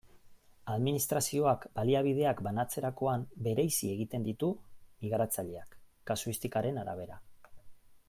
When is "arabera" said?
6.87-7.25